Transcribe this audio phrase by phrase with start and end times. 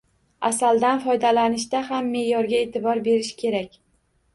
[0.47, 3.83] Asaldan foydalanishda ham me’yorga e’tibor berish kerak.